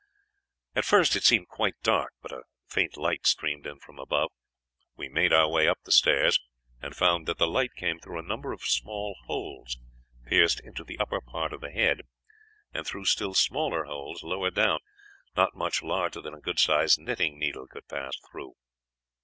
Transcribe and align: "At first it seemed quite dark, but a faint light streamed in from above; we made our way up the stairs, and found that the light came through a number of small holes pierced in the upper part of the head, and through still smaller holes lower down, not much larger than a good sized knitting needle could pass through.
"At 0.75 0.83
first 0.83 1.15
it 1.15 1.23
seemed 1.23 1.47
quite 1.49 1.79
dark, 1.83 2.11
but 2.23 2.31
a 2.31 2.41
faint 2.65 2.97
light 2.97 3.27
streamed 3.27 3.67
in 3.67 3.77
from 3.77 3.99
above; 3.99 4.31
we 4.95 5.07
made 5.09 5.31
our 5.31 5.47
way 5.47 5.67
up 5.67 5.77
the 5.83 5.91
stairs, 5.91 6.39
and 6.81 6.95
found 6.95 7.27
that 7.27 7.37
the 7.37 7.45
light 7.45 7.75
came 7.75 7.99
through 7.99 8.17
a 8.17 8.23
number 8.23 8.51
of 8.51 8.63
small 8.63 9.15
holes 9.27 9.77
pierced 10.25 10.59
in 10.61 10.73
the 10.87 10.97
upper 10.97 11.21
part 11.21 11.53
of 11.53 11.61
the 11.61 11.69
head, 11.69 12.01
and 12.73 12.87
through 12.87 13.05
still 13.05 13.35
smaller 13.35 13.83
holes 13.83 14.23
lower 14.23 14.49
down, 14.49 14.79
not 15.37 15.53
much 15.53 15.83
larger 15.83 16.19
than 16.19 16.33
a 16.33 16.41
good 16.41 16.57
sized 16.57 16.97
knitting 16.97 17.37
needle 17.37 17.67
could 17.67 17.87
pass 17.87 18.15
through. 18.31 18.55